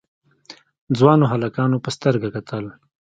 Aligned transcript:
ځوانو 0.97 1.25
هلکانو 1.33 1.77
په 1.83 1.89
سترګه 1.95 2.27
کتل. 2.35 2.65